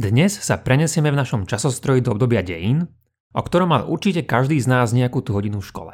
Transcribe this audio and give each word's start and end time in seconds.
Dnes 0.00 0.32
sa 0.32 0.56
prenesieme 0.56 1.12
v 1.12 1.20
našom 1.20 1.44
časostroji 1.44 2.00
do 2.00 2.16
obdobia 2.16 2.40
dejín, 2.40 2.88
o 3.36 3.44
ktorom 3.44 3.68
mal 3.68 3.84
určite 3.84 4.24
každý 4.24 4.56
z 4.56 4.64
nás 4.64 4.96
nejakú 4.96 5.20
tú 5.20 5.36
hodinu 5.36 5.60
v 5.60 5.68
škole. 5.68 5.92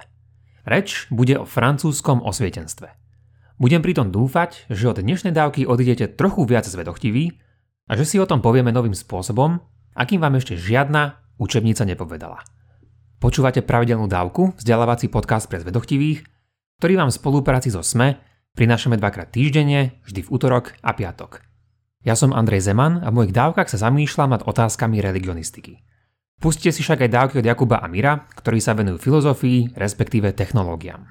Reč 0.62 1.10
bude 1.10 1.34
o 1.34 1.42
francúzskom 1.42 2.22
osvietenstve. 2.22 2.86
Budem 3.58 3.82
pritom 3.82 4.14
dúfať, 4.14 4.70
že 4.70 4.86
od 4.86 5.02
dnešnej 5.02 5.34
dávky 5.34 5.66
odídete 5.66 6.06
trochu 6.06 6.46
viac 6.46 6.70
zvedochtiví 6.70 7.34
a 7.90 7.98
že 7.98 8.06
si 8.06 8.22
o 8.22 8.30
tom 8.30 8.38
povieme 8.38 8.70
novým 8.70 8.94
spôsobom, 8.94 9.58
akým 9.98 10.22
vám 10.22 10.38
ešte 10.38 10.54
žiadna 10.54 11.18
učebnica 11.42 11.82
nepovedala. 11.82 12.46
Počúvate 13.18 13.66
pravidelnú 13.66 14.06
dávku, 14.06 14.54
vzdelávací 14.54 15.10
podcast 15.10 15.50
pre 15.50 15.58
zvedochtivých, 15.58 16.22
ktorý 16.78 16.94
vám 16.94 17.10
v 17.10 17.18
spolupráci 17.18 17.74
so 17.74 17.82
SME 17.82 18.22
prinášame 18.54 19.02
dvakrát 19.02 19.34
týždenne, 19.34 19.98
vždy 20.06 20.22
v 20.22 20.30
útorok 20.30 20.78
a 20.78 20.94
piatok. 20.94 21.45
Ja 22.06 22.14
som 22.14 22.30
Andrej 22.30 22.70
Zeman 22.70 23.02
a 23.02 23.10
v 23.10 23.16
mojich 23.18 23.34
dávkach 23.34 23.66
sa 23.66 23.82
zamýšľam 23.90 24.38
nad 24.38 24.42
otázkami 24.46 25.02
religionistiky. 25.02 25.82
Pustite 26.38 26.70
si 26.70 26.86
však 26.86 27.02
aj 27.02 27.10
dávky 27.10 27.34
od 27.42 27.48
Jakuba 27.50 27.82
a 27.82 27.90
Mira, 27.90 28.30
ktorí 28.30 28.62
sa 28.62 28.78
venujú 28.78 29.02
filozofii, 29.02 29.74
respektíve 29.74 30.30
technológiám. 30.30 31.02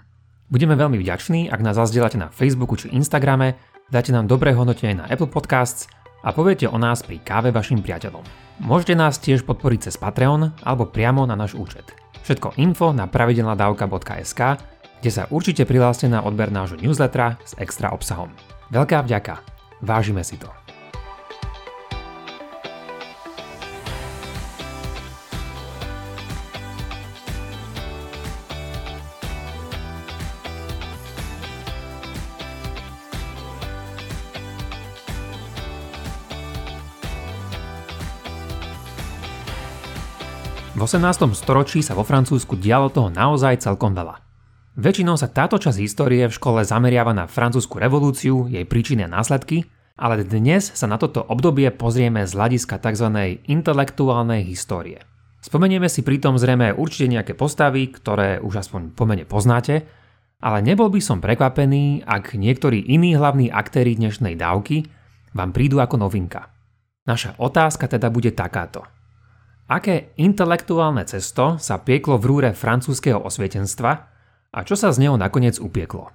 Budeme 0.47 0.79
veľmi 0.79 0.95
vďační, 0.95 1.51
ak 1.51 1.59
nás 1.59 1.75
zazdielate 1.75 2.15
na 2.15 2.31
Facebooku 2.31 2.79
či 2.79 2.95
Instagrame, 2.95 3.59
dáte 3.91 4.15
nám 4.15 4.31
dobré 4.31 4.55
hodnotenie 4.55 4.95
na 4.95 5.09
Apple 5.11 5.27
Podcasts 5.27 5.91
a 6.23 6.31
poviete 6.31 6.71
o 6.71 6.79
nás 6.79 7.03
pri 7.03 7.19
káve 7.19 7.51
vašim 7.51 7.83
priateľom. 7.83 8.23
Môžete 8.63 8.95
nás 8.95 9.19
tiež 9.19 9.43
podporiť 9.43 9.91
cez 9.91 9.99
Patreon 9.99 10.55
alebo 10.63 10.87
priamo 10.87 11.27
na 11.27 11.35
náš 11.35 11.59
účet. 11.59 11.91
Všetko 12.23 12.55
info 12.55 12.95
na 12.95 13.11
pravidelnadavka.sk, 13.11 14.41
kde 15.03 15.11
sa 15.11 15.27
určite 15.27 15.67
prihláste 15.67 16.07
na 16.07 16.23
odber 16.23 16.47
nášho 16.47 16.79
newslettera 16.79 17.35
s 17.43 17.51
extra 17.59 17.91
obsahom. 17.91 18.31
Veľká 18.71 19.03
vďaka, 19.03 19.43
vážime 19.83 20.23
si 20.23 20.39
to. 20.39 20.64
V 40.75 40.83
18. 40.83 41.31
storočí 41.39 41.79
sa 41.79 41.95
vo 41.95 42.03
Francúzsku 42.03 42.59
dialo 42.59 42.91
toho 42.91 43.07
naozaj 43.07 43.63
celkom 43.63 43.95
veľa. 43.95 44.19
Väčšinou 44.75 45.15
sa 45.15 45.31
táto 45.31 45.55
časť 45.55 45.79
histórie 45.79 46.27
v 46.27 46.35
škole 46.35 46.67
zameriava 46.67 47.15
na 47.15 47.31
francúzsku 47.31 47.79
revolúciu, 47.79 48.51
jej 48.51 48.67
príčiny 48.67 49.07
a 49.07 49.13
následky, 49.15 49.71
ale 49.95 50.27
dnes 50.27 50.75
sa 50.75 50.83
na 50.91 50.99
toto 50.99 51.23
obdobie 51.23 51.71
pozrieme 51.71 52.27
z 52.27 52.35
hľadiska 52.35 52.83
tzv. 52.83 53.07
intelektuálnej 53.47 54.43
histórie. 54.43 54.99
Spomenieme 55.39 55.87
si 55.87 56.03
pritom 56.03 56.35
zrejme 56.35 56.75
určite 56.75 57.07
nejaké 57.07 57.39
postavy, 57.39 57.87
ktoré 57.95 58.43
už 58.43 58.67
aspoň 58.67 58.91
pomene 58.99 59.23
poznáte, 59.23 59.87
ale 60.43 60.59
nebol 60.59 60.91
by 60.91 60.99
som 60.99 61.23
prekvapený, 61.23 62.03
ak 62.03 62.35
niektorí 62.35 62.83
iní 62.83 63.15
hlavní 63.15 63.47
aktéry 63.47 63.95
dnešnej 63.95 64.35
dávky 64.35 64.83
vám 65.31 65.55
prídu 65.55 65.79
ako 65.79 66.03
novinka. 66.03 66.51
Naša 67.07 67.39
otázka 67.39 67.87
teda 67.87 68.11
bude 68.11 68.35
takáto– 68.35 68.83
Aké 69.65 70.13
intelektuálne 70.21 71.09
cesto 71.09 71.57
sa 71.57 71.81
pieklo 71.81 72.21
v 72.21 72.29
rúre 72.29 72.49
francúzského 72.53 73.17
osvietenstva 73.17 73.91
a 74.53 74.59
čo 74.61 74.77
sa 74.77 74.93
z 74.93 75.01
neho 75.01 75.17
nakoniec 75.17 75.57
upieklo? 75.57 76.13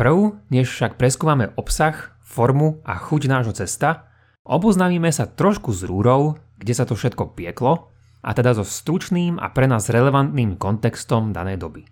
Prv, 0.00 0.40
než 0.48 0.72
však 0.72 0.96
preskúmame 0.96 1.52
obsah, 1.60 2.16
formu 2.24 2.80
a 2.88 2.96
chuť 2.96 3.28
nášho 3.28 3.52
cesta, 3.52 4.08
oboznámime 4.48 5.12
sa 5.12 5.28
trošku 5.28 5.76
s 5.76 5.84
rúrou, 5.84 6.40
kde 6.56 6.72
sa 6.72 6.88
to 6.88 6.96
všetko 6.96 7.36
pieklo, 7.36 7.92
a 8.24 8.32
teda 8.32 8.56
so 8.56 8.64
stručným 8.64 9.36
a 9.44 9.52
pre 9.52 9.68
nás 9.68 9.92
relevantným 9.92 10.56
kontextom 10.56 11.36
danej 11.36 11.60
doby. 11.60 11.84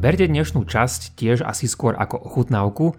Berte 0.00 0.24
dnešnú 0.24 0.64
časť 0.64 1.20
tiež 1.20 1.44
asi 1.44 1.68
skôr 1.68 1.92
ako 2.00 2.16
ochutnávku, 2.16 2.96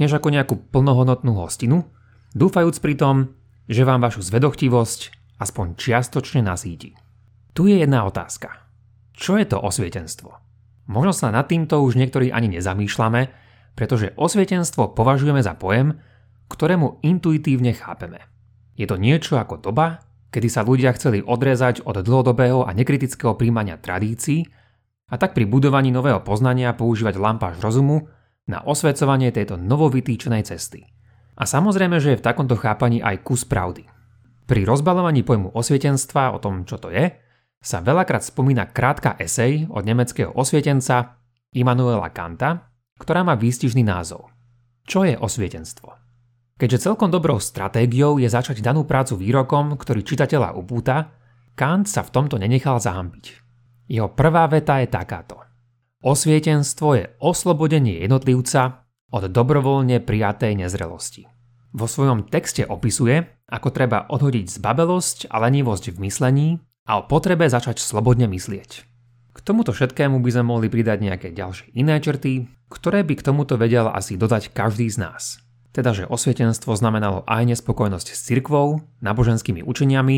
než 0.00 0.16
ako 0.16 0.32
nejakú 0.32 0.56
plnohodnotnú 0.72 1.36
hostinu– 1.36 1.84
dúfajúc 2.36 2.84
pritom, 2.84 3.32
že 3.64 3.88
vám 3.88 4.04
vašu 4.04 4.20
zvedochtivosť 4.20 5.00
aspoň 5.40 5.80
čiastočne 5.80 6.44
nasíti. 6.44 6.92
Tu 7.56 7.72
je 7.72 7.80
jedna 7.80 8.04
otázka. 8.04 8.68
Čo 9.16 9.40
je 9.40 9.48
to 9.48 9.56
osvietenstvo? 9.56 10.30
Možno 10.92 11.16
sa 11.16 11.32
nad 11.32 11.48
týmto 11.48 11.80
už 11.80 11.96
niektorí 11.96 12.28
ani 12.28 12.52
nezamýšľame, 12.52 13.32
pretože 13.72 14.12
osvietenstvo 14.14 14.92
považujeme 14.92 15.40
za 15.40 15.56
pojem, 15.56 15.96
ktorému 16.52 17.00
intuitívne 17.02 17.72
chápeme. 17.72 18.20
Je 18.76 18.84
to 18.84 19.00
niečo 19.00 19.40
ako 19.40 19.58
doba, 19.58 20.04
kedy 20.30 20.52
sa 20.52 20.62
ľudia 20.62 20.92
chceli 20.94 21.24
odrezať 21.24 21.82
od 21.88 22.04
dlhodobého 22.04 22.68
a 22.68 22.70
nekritického 22.76 23.34
príjmania 23.34 23.80
tradícií 23.80 24.44
a 25.08 25.16
tak 25.16 25.32
pri 25.32 25.48
budovaní 25.48 25.88
nového 25.88 26.20
poznania 26.20 26.76
používať 26.76 27.16
lampáž 27.16 27.56
rozumu 27.64 28.12
na 28.46 28.60
osvecovanie 28.62 29.32
tejto 29.32 29.56
novovytýčenej 29.56 30.44
cesty– 30.44 30.84
a 31.36 31.44
samozrejme, 31.44 32.00
že 32.00 32.16
je 32.16 32.20
v 32.20 32.26
takomto 32.26 32.56
chápaní 32.56 33.04
aj 33.04 33.20
kus 33.20 33.44
pravdy. 33.44 33.84
Pri 34.48 34.64
rozbalovaní 34.64 35.20
pojmu 35.20 35.52
osvietenstva 35.52 36.32
o 36.32 36.40
tom, 36.40 36.64
čo 36.64 36.80
to 36.80 36.88
je, 36.88 37.12
sa 37.60 37.82
veľakrát 37.82 38.24
spomína 38.24 38.70
krátka 38.70 39.18
esej 39.20 39.68
od 39.68 39.82
nemeckého 39.84 40.32
osvietenca 40.32 41.18
Immanuela 41.52 42.08
Kanta, 42.14 42.72
ktorá 42.96 43.26
má 43.26 43.36
výstižný 43.36 43.84
názov. 43.84 44.32
Čo 44.86 45.02
je 45.02 45.18
osvietenstvo? 45.18 45.90
Keďže 46.56 46.88
celkom 46.88 47.12
dobrou 47.12 47.36
stratégiou 47.36 48.16
je 48.16 48.30
začať 48.30 48.64
danú 48.64 48.88
prácu 48.88 49.20
výrokom, 49.20 49.76
ktorý 49.76 50.00
čitateľa 50.00 50.56
upúta, 50.56 51.12
Kant 51.52 51.90
sa 51.90 52.00
v 52.00 52.12
tomto 52.12 52.40
nenechal 52.40 52.80
zahambiť. 52.80 53.24
Jeho 53.92 54.08
prvá 54.14 54.48
veta 54.48 54.80
je 54.80 54.88
takáto. 54.88 55.42
Osvietenstvo 56.06 56.88
je 56.96 57.04
oslobodenie 57.18 58.04
jednotlivca 58.04 58.85
od 59.10 59.30
dobrovoľne 59.30 60.02
prijatej 60.02 60.58
nezrelosti. 60.58 61.26
Vo 61.76 61.84
svojom 61.84 62.26
texte 62.32 62.64
opisuje, 62.64 63.28
ako 63.46 63.68
treba 63.68 64.08
odhodiť 64.08 64.58
zbabelosť 64.58 65.18
a 65.28 65.42
lenivosť 65.44 65.92
v 65.92 66.08
myslení 66.08 66.48
a 66.88 66.98
o 66.98 67.06
potrebe 67.06 67.44
začať 67.44 67.82
slobodne 67.82 68.26
myslieť. 68.30 68.70
K 69.36 69.38
tomuto 69.44 69.76
všetkému 69.76 70.16
by 70.24 70.30
sme 70.32 70.44
mohli 70.48 70.72
pridať 70.72 71.04
nejaké 71.04 71.28
ďalšie 71.36 71.76
iné 71.76 72.00
črty, 72.00 72.48
ktoré 72.72 73.04
by 73.04 73.20
k 73.20 73.26
tomuto 73.26 73.60
vedel 73.60 73.86
asi 73.92 74.16
dodať 74.16 74.56
každý 74.56 74.88
z 74.88 75.04
nás. 75.04 75.44
Teda, 75.76 75.92
že 75.92 76.08
osvietenstvo 76.08 76.72
znamenalo 76.72 77.20
aj 77.28 77.52
nespokojnosť 77.52 78.08
s 78.16 78.24
cirkvou, 78.24 78.80
náboženskými 79.04 79.60
učeniami 79.60 80.16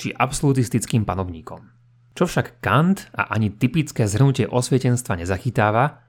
či 0.00 0.08
absolutistickým 0.16 1.04
panovníkom. 1.04 1.60
Čo 2.16 2.24
však 2.24 2.64
Kant 2.64 3.12
a 3.12 3.28
ani 3.28 3.52
typické 3.52 4.08
zhrnutie 4.08 4.48
osvietenstva 4.48 5.20
nezachytáva, 5.20 6.03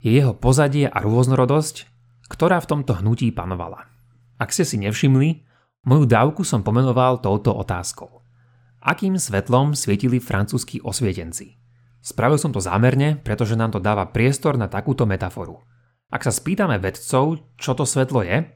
je 0.00 0.10
jeho 0.12 0.36
pozadie 0.36 0.86
a 0.86 0.98
rôznorodosť, 1.00 1.88
ktorá 2.28 2.60
v 2.60 2.68
tomto 2.70 2.98
hnutí 3.00 3.30
panovala. 3.32 3.88
Ak 4.36 4.52
ste 4.52 4.68
si 4.68 4.76
nevšimli, 4.76 5.46
moju 5.86 6.04
dávku 6.04 6.42
som 6.42 6.60
pomenoval 6.66 7.22
touto 7.22 7.54
otázkou. 7.54 8.20
Akým 8.82 9.16
svetlom 9.18 9.72
svietili 9.74 10.20
francúzskí 10.20 10.82
osvietenci? 10.84 11.58
Spravil 12.06 12.38
som 12.38 12.54
to 12.54 12.62
zámerne, 12.62 13.18
pretože 13.18 13.58
nám 13.58 13.74
to 13.74 13.82
dáva 13.82 14.06
priestor 14.06 14.54
na 14.54 14.70
takúto 14.70 15.08
metaforu. 15.08 15.58
Ak 16.06 16.22
sa 16.22 16.30
spýtame 16.30 16.78
vedcov, 16.78 17.42
čo 17.58 17.72
to 17.74 17.82
svetlo 17.82 18.22
je, 18.22 18.46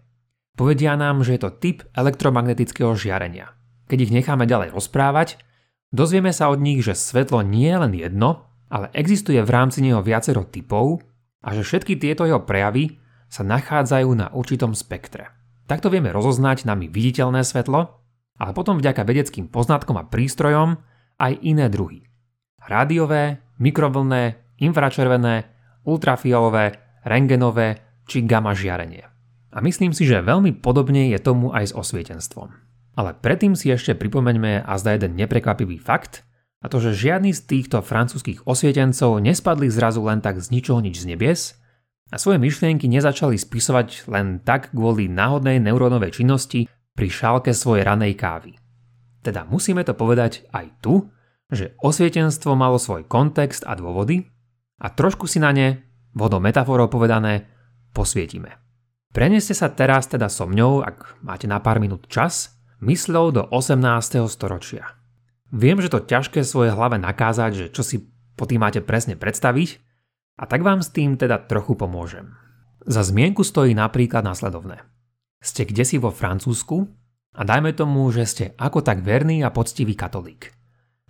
povedia 0.55 0.95
nám, 0.95 1.27
že 1.27 1.35
je 1.35 1.41
to 1.43 1.51
typ 1.59 1.83
elektromagnetického 1.99 2.95
žiarenia. 2.95 3.59
Keď 3.91 3.99
ich 4.07 4.15
necháme 4.15 4.47
ďalej 4.47 4.71
rozprávať, 4.71 5.43
dozvieme 5.91 6.31
sa 6.31 6.47
od 6.47 6.63
nich, 6.63 6.79
že 6.87 6.95
svetlo 6.95 7.43
nie 7.43 7.67
je 7.67 7.79
len 7.83 7.95
jedno, 7.99 8.47
ale 8.71 8.87
existuje 8.95 9.43
v 9.43 9.51
rámci 9.51 9.83
neho 9.83 9.99
viacero 9.99 10.47
typov 10.47 11.03
a 11.41 11.57
že 11.57 11.65
všetky 11.65 11.97
tieto 11.97 12.29
jeho 12.29 12.45
prejavy 12.45 13.01
sa 13.31 13.47
nachádzajú 13.47 14.11
na 14.17 14.29
určitom 14.35 14.77
spektre. 14.77 15.33
Takto 15.71 15.87
vieme 15.87 16.11
rozoznať 16.11 16.67
nami 16.67 16.91
viditeľné 16.91 17.47
svetlo, 17.47 17.81
ale 18.41 18.51
potom 18.57 18.81
vďaka 18.81 19.07
vedeckým 19.07 19.47
poznatkom 19.47 19.95
a 20.01 20.09
prístrojom 20.09 20.81
aj 21.21 21.33
iné 21.45 21.71
druhy. 21.71 22.09
Rádiové, 22.65 23.39
mikrovlné, 23.61 24.41
infračervené, 24.59 25.47
ultrafialové, 25.85 26.81
rengenové 27.05 27.81
či 28.09 28.25
gamma 28.27 28.57
žiarenie. 28.57 29.07
A 29.51 29.59
myslím 29.63 29.91
si, 29.95 30.07
že 30.07 30.25
veľmi 30.25 30.59
podobne 30.59 31.11
je 31.11 31.19
tomu 31.19 31.51
aj 31.55 31.71
s 31.71 31.77
osvietenstvom. 31.77 32.51
Ale 32.99 33.15
predtým 33.19 33.55
si 33.55 33.71
ešte 33.71 33.95
pripomeňme 33.95 34.67
a 34.67 34.73
zda 34.79 34.99
jeden 34.99 35.15
neprekvapivý 35.19 35.79
fakt, 35.79 36.27
a 36.61 36.67
to, 36.69 36.77
že 36.77 37.09
žiadny 37.09 37.33
z 37.33 37.41
týchto 37.49 37.81
francúzskych 37.81 38.45
osvietencov 38.45 39.17
nespadli 39.25 39.73
zrazu 39.73 40.05
len 40.05 40.21
tak 40.21 40.45
z 40.45 40.53
ničoho 40.53 40.85
nič 40.85 41.01
z 41.01 41.09
nebies 41.09 41.41
a 42.13 42.21
svoje 42.21 42.37
myšlienky 42.37 42.85
nezačali 42.85 43.41
spisovať 43.41 44.13
len 44.13 44.45
tak 44.45 44.77
kvôli 44.77 45.09
náhodnej 45.09 45.57
neurónovej 45.57 46.21
činnosti 46.21 46.69
pri 46.93 47.09
šálke 47.09 47.57
svojej 47.57 47.89
ranej 47.89 48.13
kávy. 48.13 48.53
Teda 49.25 49.49
musíme 49.49 49.81
to 49.89 49.97
povedať 49.97 50.45
aj 50.53 50.67
tu, 50.85 51.09
že 51.49 51.73
osvietenstvo 51.81 52.53
malo 52.53 52.77
svoj 52.77 53.09
kontext 53.09 53.65
a 53.65 53.73
dôvody 53.73 54.29
a 54.81 54.93
trošku 54.93 55.25
si 55.25 55.41
na 55.41 55.57
ne, 55.57 55.81
vodou 56.13 56.45
metaforou 56.45 56.93
povedané, 56.93 57.49
posvietime. 57.97 58.61
Preneste 59.11 59.57
sa 59.57 59.73
teraz 59.73 60.07
teda 60.07 60.31
so 60.31 60.47
mňou, 60.47 60.87
ak 60.87 61.25
máte 61.25 61.51
na 61.51 61.59
pár 61.59 61.83
minút 61.83 62.07
čas, 62.07 62.55
mysľou 62.85 63.27
do 63.35 63.43
18. 63.51 64.23
storočia. 64.31 65.00
Viem, 65.51 65.83
že 65.83 65.91
to 65.91 66.03
ťažké 66.03 66.47
svoje 66.47 66.71
hlave 66.71 66.99
nakázať, 66.99 67.51
že 67.55 67.67
čo 67.75 67.83
si 67.83 68.07
po 68.39 68.47
tým 68.47 68.63
máte 68.63 68.81
presne 68.81 69.19
predstaviť, 69.19 69.83
a 70.41 70.49
tak 70.49 70.65
vám 70.65 70.81
s 70.81 70.89
tým 70.89 71.21
teda 71.21 71.45
trochu 71.45 71.77
pomôžem. 71.77 72.33
Za 72.89 73.05
zmienku 73.05 73.45
stojí 73.45 73.77
napríklad 73.77 74.25
následovné. 74.25 74.81
Ste 75.45 75.69
kde 75.69 75.85
si 75.85 76.01
vo 76.01 76.09
Francúzsku 76.09 76.89
a 77.37 77.45
dajme 77.45 77.77
tomu, 77.77 78.09
že 78.09 78.25
ste 78.25 78.45
ako 78.57 78.81
tak 78.81 79.05
verný 79.05 79.45
a 79.45 79.53
poctivý 79.53 79.93
katolík. 79.93 80.49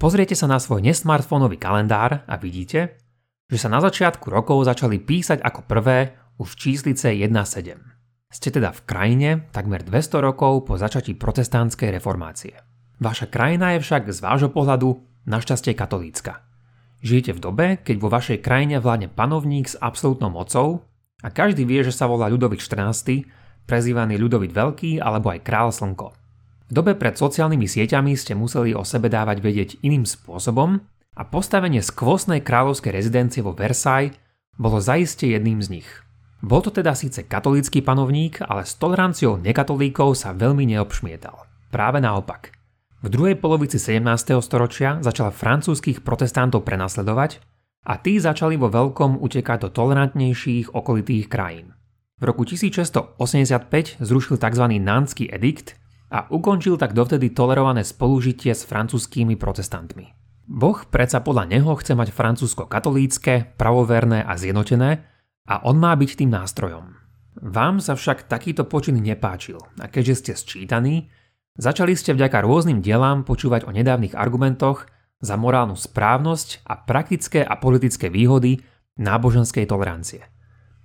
Pozriete 0.01 0.35
sa 0.35 0.51
na 0.51 0.59
svoj 0.59 0.83
nesmartfónový 0.83 1.63
kalendár 1.63 2.27
a 2.27 2.35
vidíte, 2.41 2.99
že 3.47 3.59
sa 3.61 3.71
na 3.71 3.79
začiatku 3.79 4.27
rokov 4.27 4.67
začali 4.67 4.99
písať 4.99 5.39
ako 5.45 5.69
prvé 5.69 6.19
už 6.43 6.59
číslice 6.59 7.15
1.7. 7.15 7.79
Ste 8.31 8.49
teda 8.51 8.75
v 8.75 8.81
krajine 8.87 9.31
takmer 9.55 9.83
200 9.87 10.27
rokov 10.27 10.67
po 10.67 10.75
začatí 10.79 11.15
protestantskej 11.19 11.91
reformácie. 11.99 12.70
Vaša 13.01 13.33
krajina 13.33 13.73
je 13.75 13.81
však 13.81 14.13
z 14.13 14.21
vášho 14.21 14.53
pohľadu 14.53 15.01
našťastie 15.25 15.73
katolícka. 15.73 16.45
Žijete 17.01 17.33
v 17.33 17.41
dobe, 17.41 17.67
keď 17.81 17.97
vo 17.97 18.13
vašej 18.13 18.45
krajine 18.45 18.77
vládne 18.77 19.09
panovník 19.09 19.73
s 19.73 19.81
absolútnou 19.81 20.29
mocou 20.29 20.85
a 21.25 21.33
každý 21.33 21.65
vie, 21.65 21.81
že 21.81 21.97
sa 21.97 22.05
volá 22.05 22.29
Ľudovik 22.29 22.61
14., 22.61 23.25
prezývaný 23.65 24.21
Ľudovit 24.21 24.53
Veľký 24.53 25.01
alebo 25.01 25.33
aj 25.33 25.41
Král 25.41 25.73
Slnko. 25.73 26.13
V 26.69 26.73
dobe 26.77 26.93
pred 26.93 27.17
sociálnymi 27.17 27.65
sieťami 27.65 28.13
ste 28.21 28.37
museli 28.37 28.77
o 28.77 28.85
sebe 28.85 29.09
dávať 29.09 29.41
vedieť 29.41 29.71
iným 29.81 30.05
spôsobom 30.05 30.77
a 31.17 31.23
postavenie 31.25 31.81
skvostnej 31.81 32.45
kráľovskej 32.45 32.93
rezidencie 32.93 33.41
vo 33.41 33.57
Versailles 33.57 34.13
bolo 34.61 34.77
zaiste 34.77 35.25
jedným 35.25 35.65
z 35.65 35.81
nich. 35.81 35.89
Bol 36.45 36.61
to 36.61 36.69
teda 36.69 36.93
síce 36.93 37.25
katolícky 37.25 37.81
panovník, 37.81 38.45
ale 38.45 38.69
s 38.69 38.77
toleranciou 38.77 39.41
nekatolíkov 39.41 40.21
sa 40.21 40.37
veľmi 40.37 40.69
neobšmietal. 40.69 41.49
Práve 41.73 42.05
naopak. 42.05 42.60
V 43.01 43.09
druhej 43.09 43.41
polovici 43.41 43.81
17. 43.81 44.05
storočia 44.45 45.01
začal 45.01 45.33
francúzskych 45.33 46.05
protestantov 46.05 46.69
prenasledovať 46.69 47.41
a 47.89 47.97
tí 47.97 48.21
začali 48.21 48.61
vo 48.61 48.69
veľkom 48.69 49.25
utekať 49.25 49.59
do 49.65 49.69
tolerantnejších 49.73 50.77
okolitých 50.77 51.33
krajín. 51.33 51.73
V 52.21 52.29
roku 52.29 52.45
1685 52.45 54.05
zrušil 54.05 54.37
tzv. 54.37 54.65
Nanský 54.77 55.33
edikt, 55.33 55.81
a 56.11 56.27
ukončil 56.27 56.75
tak 56.75 56.93
dovtedy 56.93 57.31
tolerované 57.31 57.87
spolužitie 57.87 58.51
s 58.51 58.67
francúzskými 58.67 59.39
protestantmi. 59.39 60.11
Boh 60.51 60.83
predsa 60.91 61.23
podľa 61.23 61.47
neho 61.47 61.71
chce 61.79 61.95
mať 61.95 62.11
Francúzsko 62.11 62.67
katolícke, 62.67 63.55
pravoverné 63.55 64.27
a 64.27 64.35
zjednotené 64.35 65.07
a 65.47 65.63
on 65.63 65.79
má 65.79 65.95
byť 65.95 66.11
tým 66.19 66.31
nástrojom. 66.35 66.99
Vám 67.39 67.79
sa 67.79 67.95
však 67.95 68.27
takýto 68.27 68.67
počin 68.67 68.99
nepáčil 68.99 69.63
a 69.79 69.87
keďže 69.87 70.15
ste 70.19 70.33
sčítaní, 70.35 71.07
začali 71.59 71.97
ste 71.97 72.15
vďaka 72.15 72.45
rôznym 72.45 72.85
dielám 72.85 73.27
počúvať 73.27 73.67
o 73.67 73.75
nedávnych 73.75 74.15
argumentoch 74.15 74.87
za 75.21 75.35
morálnu 75.35 75.77
správnosť 75.77 76.65
a 76.65 76.81
praktické 76.81 77.41
a 77.45 77.57
politické 77.57 78.13
výhody 78.13 78.61
náboženskej 79.01 79.69
tolerancie. 79.69 80.27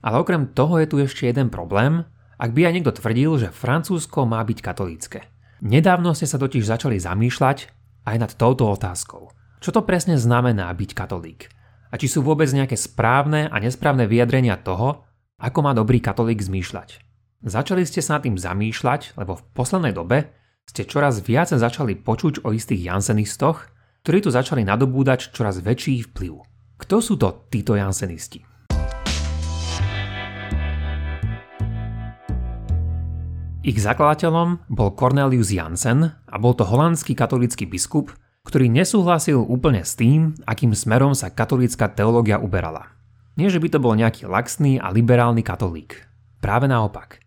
Ale 0.06 0.22
okrem 0.22 0.54
toho 0.54 0.78
je 0.80 0.88
tu 0.88 0.98
ešte 1.02 1.26
jeden 1.26 1.50
problém, 1.50 2.06
ak 2.36 2.52
by 2.52 2.68
aj 2.68 2.74
niekto 2.76 2.94
tvrdil, 2.94 3.32
že 3.40 3.56
Francúzsko 3.56 4.28
má 4.28 4.44
byť 4.44 4.60
katolícke. 4.60 5.20
Nedávno 5.64 6.12
ste 6.12 6.28
sa 6.28 6.36
totiž 6.36 6.68
začali 6.68 7.00
zamýšľať 7.00 7.58
aj 8.06 8.16
nad 8.22 8.32
touto 8.36 8.68
otázkou. 8.70 9.32
Čo 9.64 9.70
to 9.72 9.82
presne 9.88 10.20
znamená 10.20 10.70
byť 10.76 10.92
katolík? 10.94 11.50
A 11.90 11.96
či 11.96 12.12
sú 12.12 12.22
vôbec 12.22 12.52
nejaké 12.52 12.76
správne 12.76 13.48
a 13.48 13.56
nesprávne 13.58 14.06
vyjadrenia 14.06 14.60
toho, 14.60 15.08
ako 15.40 15.60
má 15.64 15.72
dobrý 15.72 16.04
katolík 16.04 16.44
zmýšľať? 16.44 17.02
Začali 17.46 17.88
ste 17.88 18.04
sa 18.04 18.20
nad 18.20 18.28
tým 18.28 18.36
zamýšľať, 18.36 19.16
lebo 19.16 19.40
v 19.40 19.46
poslednej 19.56 19.96
dobe 19.96 20.28
ste 20.66 20.84
čoraz 20.84 21.22
viac 21.22 21.54
začali 21.54 21.94
počuť 21.96 22.42
o 22.44 22.52
istých 22.52 22.90
jansenistoch, 22.90 23.70
ktorí 24.02 24.26
tu 24.26 24.30
začali 24.34 24.66
nadobúdať 24.66 25.34
čoraz 25.34 25.62
väčší 25.62 26.10
vplyv. 26.12 26.42
Kto 26.82 26.96
sú 27.00 27.16
to 27.16 27.48
títo 27.50 27.78
jansenisti? 27.78 28.44
Ich 33.66 33.82
zakladateľom 33.82 34.70
bol 34.70 34.94
Cornelius 34.94 35.50
Jansen 35.50 36.14
a 36.14 36.36
bol 36.38 36.54
to 36.54 36.70
holandský 36.70 37.18
katolícky 37.18 37.66
biskup, 37.66 38.14
ktorý 38.46 38.70
nesúhlasil 38.70 39.42
úplne 39.42 39.82
s 39.82 39.98
tým, 39.98 40.38
akým 40.46 40.78
smerom 40.78 41.18
sa 41.18 41.34
katolícka 41.34 41.90
teológia 41.90 42.38
uberala. 42.38 42.94
Nie, 43.34 43.50
že 43.50 43.58
by 43.58 43.74
to 43.74 43.82
bol 43.82 43.98
nejaký 43.98 44.30
laxný 44.30 44.78
a 44.78 44.94
liberálny 44.94 45.42
katolík. 45.42 46.06
Práve 46.46 46.70
naopak. 46.70 47.26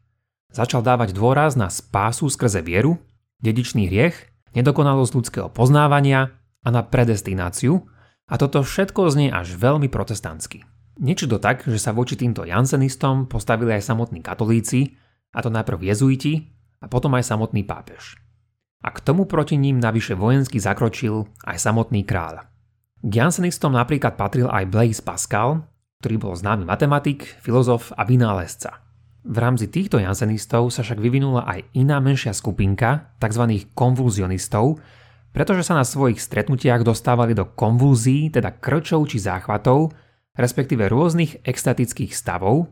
Začal 0.54 0.86
dávať 0.86 1.10
dôraz 1.10 1.58
na 1.58 1.66
spásu 1.68 2.30
skrze 2.30 2.62
vieru, 2.62 3.02
dedičný 3.42 3.86
hriech, 3.90 4.16
nedokonalosť 4.54 5.12
ľudského 5.14 5.48
poznávania 5.52 6.34
a 6.64 6.68
na 6.68 6.82
predestináciu 6.82 7.84
a 8.28 8.34
toto 8.36 8.60
všetko 8.60 9.08
znie 9.08 9.28
až 9.32 9.56
veľmi 9.56 9.88
protestantsky. 9.88 10.66
Niečo 10.98 11.30
tak, 11.38 11.62
že 11.62 11.78
sa 11.78 11.94
voči 11.94 12.18
týmto 12.18 12.42
jansenistom 12.42 13.30
postavili 13.30 13.70
aj 13.78 13.86
samotní 13.86 14.18
katolíci, 14.18 14.98
a 15.30 15.38
to 15.44 15.52
najprv 15.52 15.94
jezuiti 15.94 16.50
a 16.82 16.90
potom 16.90 17.14
aj 17.14 17.28
samotný 17.28 17.62
pápež. 17.62 18.18
A 18.82 18.94
k 18.94 19.02
tomu 19.02 19.26
proti 19.26 19.58
ním 19.58 19.82
navyše 19.82 20.14
vojensky 20.14 20.62
zakročil 20.62 21.26
aj 21.46 21.58
samotný 21.58 22.06
kráľ. 22.06 22.46
K 22.98 23.12
Jansenistom 23.14 23.74
napríklad 23.74 24.18
patril 24.18 24.50
aj 24.50 24.70
Blaise 24.70 25.02
Pascal, 25.02 25.66
ktorý 26.02 26.18
bol 26.18 26.34
známy 26.34 26.66
matematik, 26.66 27.26
filozof 27.42 27.94
a 27.94 28.02
vynálezca. 28.02 28.87
V 29.26 29.36
rámci 29.38 29.66
týchto 29.66 29.98
Jansenistov 29.98 30.70
sa 30.70 30.86
však 30.86 31.02
vyvinula 31.02 31.42
aj 31.46 31.66
iná 31.74 31.98
menšia 31.98 32.30
skupinka, 32.30 33.14
tzv. 33.18 33.66
konvulzionistov, 33.74 34.78
pretože 35.34 35.66
sa 35.66 35.74
na 35.74 35.84
svojich 35.84 36.22
stretnutiach 36.22 36.86
dostávali 36.86 37.34
do 37.34 37.46
konvulzií, 37.46 38.30
teda 38.30 38.54
krčov 38.54 39.10
či 39.10 39.18
záchvatov, 39.18 39.92
respektíve 40.38 40.86
rôznych 40.86 41.42
extatických 41.42 42.14
stavov, 42.14 42.70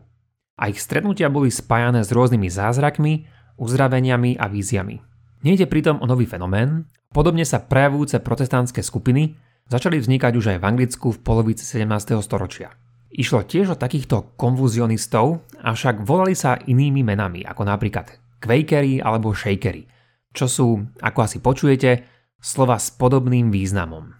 a 0.57 0.73
ich 0.73 0.81
stretnutia 0.81 1.29
boli 1.29 1.53
spájané 1.53 2.01
s 2.01 2.09
rôznymi 2.09 2.49
zázrakmi, 2.49 3.13
uzdraveniami 3.61 4.41
a 4.41 4.49
víziami. 4.49 4.97
Nejde 5.45 5.69
pritom 5.69 6.01
o 6.01 6.05
nový 6.09 6.25
fenomén, 6.25 6.89
podobne 7.13 7.45
sa 7.45 7.61
prejavujúce 7.61 8.17
protestantské 8.25 8.81
skupiny 8.81 9.37
začali 9.69 10.01
vznikať 10.01 10.33
už 10.33 10.45
aj 10.55 10.57
v 10.63 10.67
Anglicku 10.67 11.07
v 11.13 11.21
polovici 11.21 11.61
17. 11.61 12.17
storočia. 12.25 12.73
Išlo 13.13 13.47
tiež 13.47 13.73
o 13.73 13.79
takýchto 13.79 14.35
konvuzionistov, 14.35 15.43
avšak 15.63 16.03
volali 16.03 16.35
sa 16.35 16.59
inými 16.59 17.01
menami, 17.01 17.41
ako 17.47 17.63
napríklad 17.63 18.11
Quakery 18.43 18.99
alebo 18.99 19.31
Shakery, 19.31 19.87
čo 20.35 20.45
sú, 20.45 20.67
ako 20.99 21.19
asi 21.23 21.39
počujete, 21.39 22.03
slova 22.37 22.77
s 22.77 22.91
podobným 22.93 23.49
významom. 23.49 24.11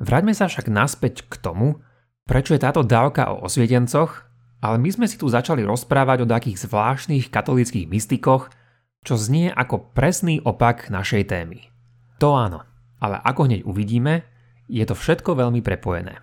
Vráťme 0.00 0.32
sa 0.32 0.48
však 0.48 0.72
naspäť 0.72 1.28
k 1.28 1.36
tomu, 1.38 1.84
prečo 2.24 2.56
je 2.56 2.64
táto 2.64 2.80
dávka 2.80 3.28
o 3.30 3.44
osvietencoch 3.44 4.30
ale 4.60 4.76
my 4.76 4.90
sme 4.92 5.06
si 5.08 5.16
tu 5.16 5.26
začali 5.26 5.64
rozprávať 5.64 6.24
o 6.24 6.30
takých 6.30 6.68
zvláštnych 6.68 7.32
katolických 7.32 7.88
mystikoch, 7.88 8.52
čo 9.00 9.16
znie 9.16 9.48
ako 9.48 9.96
presný 9.96 10.44
opak 10.44 10.92
našej 10.92 11.32
témy. 11.32 11.72
To 12.20 12.36
áno, 12.36 12.68
ale 13.00 13.16
ako 13.24 13.48
hneď 13.48 13.64
uvidíme, 13.64 14.28
je 14.68 14.84
to 14.84 14.92
všetko 14.92 15.32
veľmi 15.32 15.64
prepojené. 15.64 16.20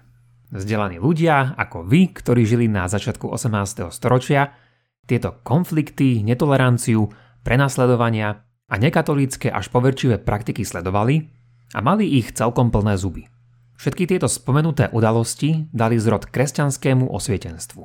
Vzdelaní 0.48 0.96
ľudia, 1.04 1.60
ako 1.60 1.84
vy, 1.84 2.16
ktorí 2.16 2.48
žili 2.48 2.72
na 2.72 2.88
začiatku 2.88 3.28
18. 3.28 3.92
storočia, 3.92 4.56
tieto 5.04 5.44
konflikty, 5.44 6.24
netoleranciu, 6.24 7.12
prenasledovania 7.44 8.48
a 8.68 8.76
nekatolícke 8.80 9.52
až 9.52 9.68
poverčivé 9.72 10.20
praktiky 10.20 10.64
sledovali 10.64 11.28
a 11.76 11.84
mali 11.84 12.16
ich 12.16 12.32
celkom 12.32 12.72
plné 12.72 12.96
zuby. 12.96 13.28
Všetky 13.76 14.08
tieto 14.08 14.32
spomenuté 14.32 14.88
udalosti 14.90 15.68
dali 15.76 16.00
zrod 16.00 16.32
kresťanskému 16.32 17.12
osvietenstvu. 17.12 17.84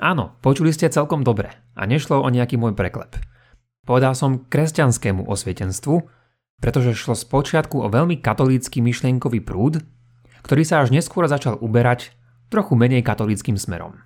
Áno, 0.00 0.40
počuli 0.40 0.72
ste 0.72 0.88
celkom 0.88 1.20
dobre 1.20 1.52
a 1.76 1.84
nešlo 1.84 2.24
o 2.24 2.28
nejaký 2.32 2.56
môj 2.56 2.72
preklep. 2.72 3.20
Povedal 3.84 4.16
som 4.16 4.48
kresťanskému 4.48 5.28
osvietenstvu, 5.28 6.08
pretože 6.64 6.96
šlo 6.96 7.12
z 7.12 7.24
počiatku 7.28 7.76
o 7.80 7.92
veľmi 7.92 8.20
katolícky 8.20 8.80
myšlienkový 8.80 9.44
prúd, 9.44 9.84
ktorý 10.42 10.62
sa 10.64 10.82
až 10.84 10.92
neskôr 10.92 11.24
začal 11.28 11.58
uberať 11.60 12.14
trochu 12.50 12.74
menej 12.74 13.06
katolíckým 13.06 13.56
smerom. 13.56 14.00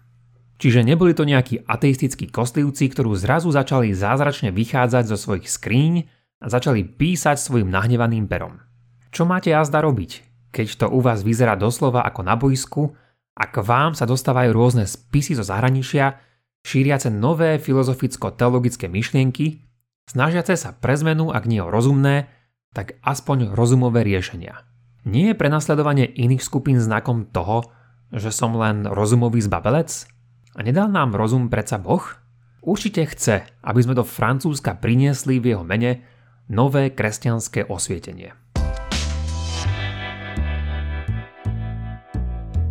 Čiže 0.61 0.87
neboli 0.87 1.13
to 1.17 1.27
nejakí 1.27 1.67
ateistickí 1.67 2.31
kostlivci, 2.31 2.87
ktorú 2.93 3.19
zrazu 3.19 3.51
začali 3.51 3.91
zázračne 3.91 4.55
vychádzať 4.55 5.05
zo 5.11 5.17
svojich 5.19 5.51
skríň 5.51 6.07
a 6.41 6.47
začali 6.47 6.87
písať 6.87 7.41
svojim 7.41 7.69
nahnevaným 7.73 8.31
perom. 8.31 8.63
Čo 9.11 9.27
máte 9.27 9.51
jazda 9.51 9.83
robiť, 9.83 10.23
keď 10.55 10.67
to 10.79 10.87
u 10.91 11.03
vás 11.03 11.27
vyzerá 11.27 11.59
doslova 11.59 12.07
ako 12.07 12.21
na 12.23 12.35
boisku 12.39 12.95
a 13.35 13.51
k 13.51 13.57
vám 13.63 13.99
sa 13.99 14.07
dostávajú 14.07 14.55
rôzne 14.55 14.87
spisy 14.87 15.35
zo 15.35 15.43
zahraničia, 15.43 16.23
šíriace 16.63 17.11
nové 17.11 17.59
filozoficko-teologické 17.59 18.87
myšlienky, 18.87 19.67
snažiace 20.07 20.55
sa 20.55 20.71
pre 20.71 20.95
zmenu, 20.95 21.35
ak 21.35 21.51
nie 21.51 21.59
o 21.59 21.71
rozumné, 21.71 22.31
tak 22.71 22.99
aspoň 23.03 23.55
rozumové 23.55 24.07
riešenia. 24.07 24.74
Nie 25.05 25.37
je 25.37 25.41
prenasledovanie 25.41 26.09
iných 26.09 26.41
skupín 26.41 26.81
znakom 26.81 27.29
toho, 27.29 27.69
že 28.09 28.33
som 28.33 28.57
len 28.57 28.89
rozumový 28.89 29.45
zbabelec? 29.45 30.09
A 30.57 30.65
nedal 30.65 30.89
nám 30.89 31.13
rozum 31.13 31.53
predsa 31.53 31.77
Boh? 31.77 32.25
určite 32.65 33.05
chce, 33.05 33.45
aby 33.61 33.81
sme 33.85 33.93
do 33.93 34.03
Francúzska 34.03 34.81
priniesli 34.81 35.39
v 35.39 35.53
jeho 35.55 35.65
mene 35.65 36.01
nové 36.49 36.89
kresťanské 36.89 37.69
osvietenie. 37.69 38.33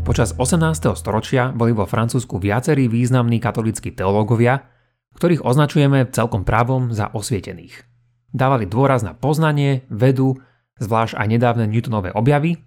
Počas 0.04 0.36
18. 0.36 0.98
storočia 1.00 1.56
boli 1.56 1.72
vo 1.72 1.88
Francúzsku 1.88 2.36
viacerí 2.42 2.92
významní 2.92 3.40
katolíckí 3.40 3.96
teológovia, 3.96 4.68
ktorých 5.16 5.46
označujeme 5.46 6.12
celkom 6.12 6.44
právom 6.44 6.92
za 6.92 7.08
osvietených. 7.13 7.88
Dávali 8.34 8.66
dôraz 8.66 9.06
na 9.06 9.13
poznanie, 9.13 9.86
vedu, 9.88 10.42
zvlášť 10.82 11.20
aj 11.20 11.27
nedávne 11.27 11.65
Newtonové 11.70 12.13
objavy, 12.13 12.62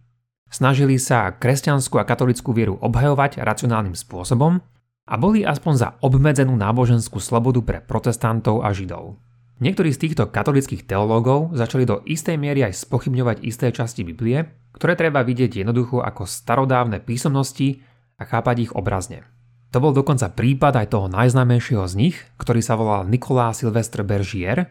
snažili 0.52 1.00
sa 1.00 1.34
kresťanskú 1.34 1.98
a 1.98 2.06
katolickú 2.06 2.54
vieru 2.54 2.78
obhajovať 2.78 3.42
racionálnym 3.42 3.98
spôsobom 3.98 4.62
a 5.06 5.14
boli 5.14 5.46
aspoň 5.46 5.74
za 5.74 5.88
obmedzenú 6.02 6.54
náboženskú 6.58 7.22
slobodu 7.22 7.62
pre 7.62 7.78
protestantov 7.82 8.66
a 8.66 8.74
židov. 8.74 9.18
Niektorí 9.56 9.88
z 9.88 10.02
týchto 10.04 10.28
katolických 10.28 10.84
teológov 10.84 11.56
začali 11.56 11.88
do 11.88 12.04
istej 12.04 12.36
miery 12.36 12.60
aj 12.68 12.76
spochybňovať 12.84 13.40
isté 13.40 13.72
časti 13.72 14.04
Biblie, 14.04 14.44
ktoré 14.76 14.92
treba 15.00 15.24
vidieť 15.24 15.64
jednoducho 15.64 16.04
ako 16.04 16.28
starodávne 16.28 17.00
písomnosti 17.00 17.80
a 18.20 18.28
chápať 18.28 18.68
ich 18.68 18.72
obrazne. 18.76 19.24
To 19.72 19.80
bol 19.80 19.96
dokonca 19.96 20.28
prípad 20.28 20.84
aj 20.84 20.92
toho 20.92 21.08
najznámejšieho 21.08 21.84
z 21.88 21.94
nich, 21.96 22.16
ktorý 22.36 22.60
sa 22.60 22.76
volal 22.76 23.08
Nikolá 23.08 23.56
Silvestre 23.56 24.04
Bergier 24.04 24.68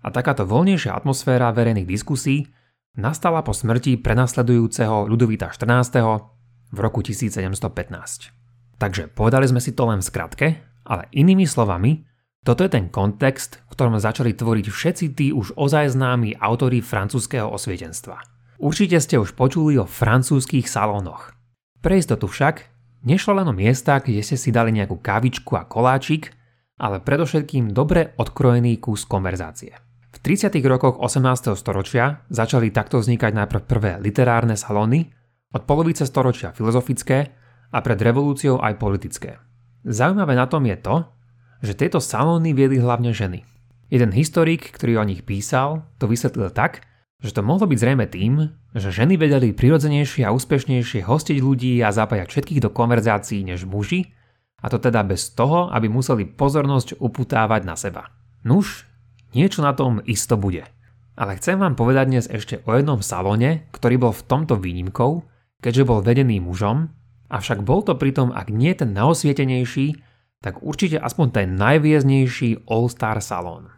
a 0.00 0.08
takáto 0.08 0.48
voľnejšia 0.48 0.96
atmosféra 0.96 1.52
verejných 1.52 1.88
diskusí 1.88 2.48
nastala 2.98 3.44
po 3.44 3.56
smrti 3.56 4.00
prenasledujúceho 4.00 5.08
Ľudovita 5.08 5.52
XIV. 5.52 6.02
v 6.72 6.78
roku 6.80 7.04
1715. 7.04 8.80
Takže 8.80 9.12
povedali 9.12 9.44
sme 9.46 9.60
si 9.60 9.76
to 9.76 9.86
len 9.86 10.00
v 10.00 10.08
skratke, 10.08 10.46
ale 10.88 11.06
inými 11.12 11.44
slovami, 11.44 12.04
toto 12.42 12.66
je 12.66 12.74
ten 12.74 12.90
kontext, 12.90 13.62
v 13.68 13.72
ktorom 13.76 14.00
začali 14.00 14.34
tvoriť 14.34 14.66
všetci 14.66 15.04
tí 15.14 15.30
už 15.30 15.54
ozaj 15.54 15.94
známi 15.94 16.36
autori 16.40 16.82
francúzského 16.82 17.46
osvietenstva– 17.46 18.18
Určite 18.62 19.02
ste 19.02 19.18
už 19.18 19.34
počuli 19.34 19.74
o 19.74 19.90
francúzských 19.90 20.70
salónoch. 20.70 21.34
Pre 21.82 21.98
istotu 21.98 22.30
však, 22.30 22.70
nešlo 23.02 23.42
len 23.42 23.50
o 23.50 23.54
miesta, 23.58 23.98
kde 23.98 24.22
ste 24.22 24.38
si 24.38 24.54
dali 24.54 24.70
nejakú 24.70 25.02
kávičku 25.02 25.58
a 25.58 25.66
koláčik, 25.66 26.30
ale 26.78 27.02
predovšetkým 27.02 27.74
dobre 27.74 28.14
odkrojený 28.22 28.78
kus 28.78 29.02
konverzácie. 29.02 29.74
V 30.12 30.18
30. 30.20 30.52
rokoch 30.68 31.00
18. 31.00 31.56
storočia 31.56 32.20
začali 32.28 32.68
takto 32.68 33.00
vznikať 33.00 33.32
najprv 33.32 33.62
prvé 33.64 33.92
literárne 33.96 34.60
salóny, 34.60 35.08
od 35.52 35.64
polovice 35.64 36.04
storočia 36.04 36.52
filozofické 36.52 37.32
a 37.72 37.78
pred 37.80 37.96
revolúciou 37.96 38.60
aj 38.60 38.76
politické. 38.76 39.40
Zaujímavé 39.88 40.36
na 40.36 40.44
tom 40.44 40.68
je 40.68 40.76
to, 40.76 41.08
že 41.64 41.76
tieto 41.80 41.96
salóny 41.96 42.52
viedli 42.52 42.76
hlavne 42.76 43.12
ženy. 43.16 43.44
Jeden 43.88 44.12
historik, 44.12 44.72
ktorý 44.76 45.00
o 45.00 45.08
nich 45.08 45.24
písal, 45.24 45.88
to 45.96 46.04
vysvetlil 46.08 46.52
tak, 46.52 46.84
že 47.24 47.32
to 47.32 47.40
mohlo 47.40 47.64
byť 47.64 47.78
zrejme 47.80 48.04
tým, 48.08 48.52
že 48.76 48.92
ženy 48.92 49.16
vedeli 49.16 49.56
prirodzenejšie 49.56 50.28
a 50.28 50.34
úspešnejšie 50.36 51.08
hostiť 51.08 51.38
ľudí 51.40 51.80
a 51.80 51.88
zapájať 51.88 52.28
všetkých 52.28 52.60
do 52.64 52.70
konverzácií 52.72 53.44
než 53.44 53.64
muži, 53.64 54.12
a 54.62 54.68
to 54.68 54.76
teda 54.76 55.02
bez 55.08 55.32
toho, 55.32 55.72
aby 55.72 55.88
museli 55.88 56.28
pozornosť 56.28 57.00
uputávať 57.00 57.62
na 57.64 57.74
seba. 57.74 58.12
Nuž, 58.46 58.86
niečo 59.32 59.60
na 59.64 59.76
tom 59.76 60.00
isto 60.04 60.36
bude. 60.40 60.64
Ale 61.12 61.36
chcem 61.36 61.60
vám 61.60 61.76
povedať 61.76 62.04
dnes 62.08 62.26
ešte 62.28 62.64
o 62.64 62.72
jednom 62.72 63.04
salóne, 63.04 63.68
ktorý 63.72 64.00
bol 64.00 64.12
v 64.16 64.24
tomto 64.24 64.56
výnimkou, 64.56 65.28
keďže 65.60 65.84
bol 65.84 66.00
vedený 66.00 66.40
mužom, 66.40 66.88
avšak 67.28 67.60
bol 67.60 67.84
to 67.84 67.96
pritom, 67.96 68.32
ak 68.32 68.48
nie 68.48 68.72
ten 68.72 68.96
naosvietenejší, 68.96 70.00
tak 70.42 70.64
určite 70.64 70.98
aspoň 70.98 71.26
ten 71.30 71.48
najvieznejší 71.54 72.66
All-Star 72.66 73.20
salón. 73.22 73.70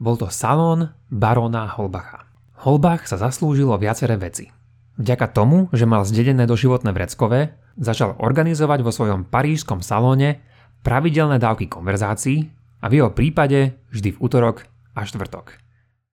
Bol 0.00 0.18
to 0.18 0.32
salón 0.32 0.94
barona 1.12 1.68
Holbacha. 1.70 2.26
Holbach 2.58 3.06
sa 3.06 3.14
zaslúžil 3.18 3.70
o 3.70 3.78
viaceré 3.78 4.18
veci. 4.18 4.50
Vďaka 4.98 5.30
tomu, 5.30 5.70
že 5.70 5.86
mal 5.86 6.02
zdedené 6.02 6.42
doživotné 6.42 6.90
vreckové, 6.90 7.54
začal 7.78 8.18
organizovať 8.18 8.82
vo 8.82 8.90
svojom 8.90 9.30
parížskom 9.30 9.78
salóne 9.78 10.42
pravidelné 10.82 11.38
dávky 11.38 11.70
konverzácií 11.70 12.50
a 12.82 12.90
v 12.90 12.98
jeho 12.98 13.10
prípade 13.14 13.78
vždy 13.94 14.18
v 14.18 14.20
útorok 14.22 14.66
a 14.98 15.06
štvrtok. 15.06 15.54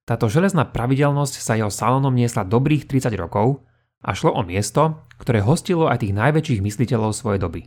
Táto 0.06 0.30
železná 0.30 0.62
pravidelnosť 0.70 1.42
sa 1.42 1.58
jeho 1.58 1.66
salónom 1.66 2.14
niesla 2.14 2.46
dobrých 2.46 2.86
30 2.86 3.10
rokov 3.18 3.66
a 4.06 4.14
šlo 4.14 4.30
o 4.38 4.46
miesto, 4.46 5.02
ktoré 5.18 5.42
hostilo 5.42 5.90
aj 5.90 6.06
tých 6.06 6.14
najväčších 6.14 6.62
mysliteľov 6.62 7.10
svojej 7.10 7.42
doby. 7.42 7.66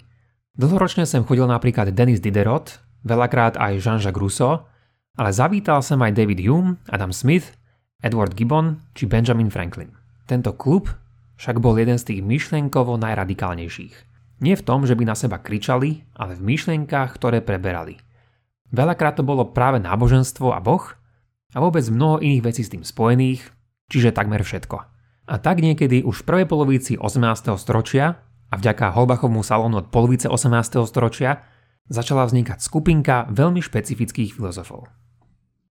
Dlhoročne 0.55 1.03
sem 1.03 1.27
chodil 1.27 1.43
napríklad 1.43 1.91
Denis 1.91 2.23
Diderot, 2.23 2.79
veľakrát 3.03 3.59
aj 3.59 3.83
Jean-Jacques 3.83 4.15
Rousseau, 4.15 4.63
ale 5.19 5.35
zavítal 5.35 5.83
sem 5.83 5.99
aj 5.99 6.15
David 6.15 6.39
Hume, 6.39 6.79
Adam 6.87 7.11
Smith 7.11 7.59
Edward 7.99 8.31
Gibbon 8.31 8.79
či 8.95 9.03
Benjamin 9.03 9.51
Franklin. 9.51 9.91
Tento 10.23 10.55
klub 10.55 10.87
však 11.35 11.59
bol 11.59 11.75
jeden 11.75 11.99
z 11.99 12.15
tých 12.15 12.21
myšlienkovo 12.23 12.95
najradikálnejších. 12.95 13.95
Nie 14.39 14.55
v 14.55 14.65
tom, 14.65 14.87
že 14.87 14.95
by 14.95 15.03
na 15.03 15.15
seba 15.19 15.43
kričali, 15.43 16.07
ale 16.15 16.39
v 16.39 16.55
myšlienkách, 16.55 17.19
ktoré 17.19 17.43
preberali. 17.43 17.99
Veľakrát 18.71 19.19
to 19.19 19.23
bolo 19.27 19.51
práve 19.51 19.83
náboženstvo 19.83 20.55
a 20.55 20.63
boh 20.63 20.95
a 21.53 21.57
vôbec 21.57 21.81
mnoho 21.89 22.21
iných 22.21 22.45
vecí 22.45 22.61
s 22.61 22.73
tým 22.73 22.85
spojených, 22.85 23.41
čiže 23.89 24.13
takmer 24.13 24.45
všetko. 24.45 24.77
A 25.29 25.33
tak 25.37 25.61
niekedy 25.61 26.01
už 26.01 26.25
v 26.25 26.27
prvej 26.27 26.47
polovici 26.49 26.93
18. 26.97 27.53
storočia 27.57 28.21
a 28.49 28.53
vďaka 28.57 28.93
Holbachovmu 28.93 29.45
salónu 29.45 29.85
od 29.85 29.87
polovice 29.93 30.25
18. 30.25 30.81
storočia 30.89 31.45
začala 31.89 32.25
vznikať 32.25 32.57
skupinka 32.61 33.29
veľmi 33.29 33.61
špecifických 33.61 34.33
filozofov. 34.37 34.89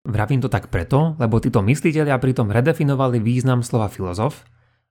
Vravím 0.07 0.41
to 0.41 0.49
tak 0.49 0.69
preto, 0.69 1.17
lebo 1.19 1.41
títo 1.41 1.61
mysliteľia 1.65 2.17
pritom 2.21 2.53
redefinovali 2.53 3.19
význam 3.21 3.65
slova 3.65 3.89
filozof 3.89 4.45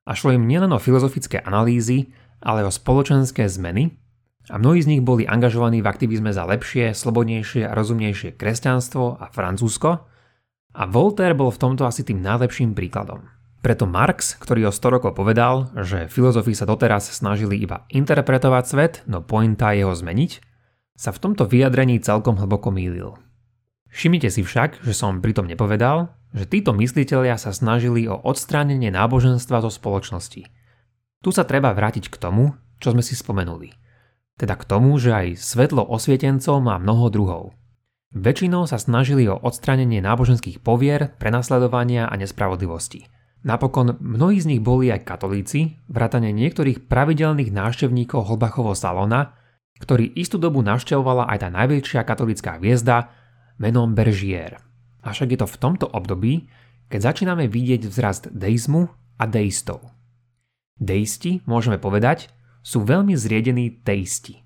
a 0.07 0.15
šlo 0.15 0.35
im 0.35 0.47
nielen 0.47 0.71
o 0.75 0.83
filozofické 0.83 1.41
analýzy, 1.43 2.11
ale 2.43 2.63
o 2.63 2.71
spoločenské 2.71 3.49
zmeny 3.49 3.97
a 4.47 4.61
mnohí 4.61 4.79
z 4.83 4.91
nich 4.93 5.03
boli 5.03 5.27
angažovaní 5.27 5.83
v 5.83 5.91
aktivizme 5.91 6.31
za 6.31 6.47
lepšie, 6.47 6.95
slobodnejšie 6.95 7.67
a 7.67 7.75
rozumnejšie 7.75 8.39
kresťanstvo 8.39 9.19
a 9.19 9.27
Francúzsko 9.35 10.07
a 10.77 10.85
Voltaire 10.85 11.33
bol 11.33 11.49
v 11.49 11.61
tomto 11.61 11.89
asi 11.89 12.05
tým 12.05 12.21
najlepším 12.21 12.77
príkladom. 12.77 13.33
Preto 13.65 13.89
Marx, 13.89 14.37
ktorý 14.37 14.69
o 14.69 14.73
100 14.73 14.95
rokov 15.01 15.17
povedal, 15.17 15.73
že 15.81 16.07
filozofi 16.07 16.53
sa 16.53 16.69
doteraz 16.69 17.09
snažili 17.09 17.57
iba 17.57 17.89
interpretovať 17.89 18.65
svet, 18.69 18.95
no 19.09 19.25
pointa 19.25 19.73
je 19.73 19.89
zmeniť, 19.89 20.33
sa 20.95 21.11
v 21.11 21.19
tomto 21.19 21.49
vyjadrení 21.49 21.99
celkom 21.99 22.37
hlboko 22.37 22.71
mýlil. 22.71 23.17
Všimnite 23.91 24.29
si 24.29 24.45
však, 24.45 24.85
že 24.85 24.93
som 24.93 25.25
pritom 25.25 25.49
nepovedal, 25.49 26.13
že 26.37 26.45
títo 26.45 26.77
mysliteľia 26.77 27.41
sa 27.41 27.51
snažili 27.51 28.05
o 28.05 28.21
odstránenie 28.21 28.93
náboženstva 28.93 29.65
zo 29.65 29.73
spoločnosti. 29.73 30.45
Tu 31.25 31.29
sa 31.33 31.43
treba 31.49 31.73
vrátiť 31.73 32.13
k 32.13 32.21
tomu, 32.21 32.53
čo 32.77 32.93
sme 32.93 33.01
si 33.01 33.17
spomenuli. 33.17 33.73
Teda 34.37 34.53
k 34.53 34.69
tomu, 34.69 34.93
že 35.01 35.17
aj 35.17 35.41
svetlo 35.41 35.81
osvietencov 35.89 36.61
má 36.61 36.77
mnoho 36.77 37.09
druhov. 37.09 37.45
Väčšinou 38.17 38.65
sa 38.65 38.81
snažili 38.81 39.29
o 39.29 39.37
odstránenie 39.37 40.01
náboženských 40.01 40.65
povier, 40.65 41.13
prenasledovania 41.21 42.09
a 42.09 42.17
nespravodlivosti. 42.17 43.05
Napokon 43.45 44.01
mnohí 44.01 44.41
z 44.41 44.57
nich 44.57 44.63
boli 44.65 44.89
aj 44.89 45.05
katolíci, 45.05 45.77
vrátane 45.93 46.33
niektorých 46.33 46.89
pravidelných 46.89 47.53
návštevníkov 47.53 48.25
Holbachovho 48.25 48.73
salóna, 48.73 49.37
ktorý 49.85 50.17
istú 50.17 50.41
dobu 50.41 50.65
navštevovala 50.65 51.29
aj 51.29 51.39
tá 51.45 51.49
najväčšia 51.53 52.09
katolická 52.09 52.57
hviezda 52.57 53.13
menom 53.61 53.93
Bergier. 53.93 54.65
Avšak 55.05 55.37
je 55.37 55.39
to 55.45 55.47
v 55.53 55.61
tomto 55.61 55.87
období, 55.93 56.49
keď 56.89 57.13
začíname 57.13 57.53
vidieť 57.53 57.85
vzrast 57.85 58.33
deizmu 58.33 58.89
a 59.21 59.25
deistov. 59.29 59.93
Deisti, 60.81 61.45
môžeme 61.45 61.77
povedať, 61.77 62.33
sú 62.65 62.81
veľmi 62.81 63.13
zriedení 63.13 63.85
teisti. 63.85 64.41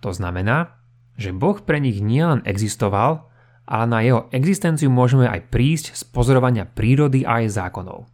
To 0.00 0.08
znamená, 0.08 0.79
že 1.20 1.36
Boh 1.36 1.60
pre 1.60 1.76
nich 1.76 2.00
nielen 2.00 2.40
existoval, 2.48 3.28
ale 3.68 3.84
na 3.84 4.00
jeho 4.00 4.32
existenciu 4.32 4.88
môžeme 4.88 5.28
aj 5.28 5.52
prísť 5.52 5.92
z 5.92 6.02
pozorovania 6.08 6.64
prírody 6.64 7.28
a 7.28 7.44
aj 7.44 7.60
zákonov. 7.60 8.08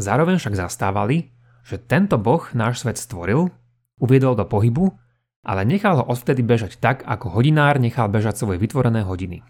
Zároveň 0.00 0.40
však 0.40 0.56
zastávali, 0.56 1.28
že 1.60 1.76
tento 1.76 2.16
Boh 2.16 2.40
náš 2.56 2.80
svet 2.80 2.96
stvoril, 2.96 3.52
uviedol 4.00 4.32
do 4.32 4.48
pohybu, 4.48 4.96
ale 5.44 5.68
nechal 5.68 6.00
ho 6.00 6.08
odvtedy 6.08 6.40
bežať 6.40 6.80
tak, 6.80 7.04
ako 7.04 7.36
hodinár 7.36 7.76
nechal 7.76 8.08
bežať 8.08 8.40
svoje 8.40 8.56
vytvorené 8.56 9.04
hodiny. 9.04 9.44